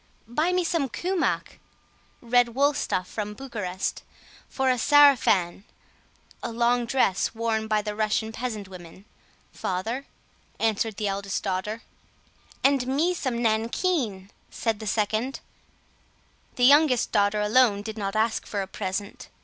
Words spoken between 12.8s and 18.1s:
me some nankeen," said the second. The youngest daughter alone did